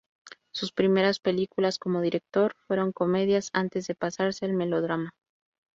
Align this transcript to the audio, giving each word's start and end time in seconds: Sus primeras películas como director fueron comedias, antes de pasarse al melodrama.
Sus 0.51 0.71
primeras 0.71 1.19
películas 1.19 1.77
como 1.77 2.01
director 2.01 2.55
fueron 2.65 2.91
comedias, 2.91 3.51
antes 3.53 3.85
de 3.85 3.93
pasarse 3.93 4.45
al 4.45 4.53
melodrama. 4.53 5.11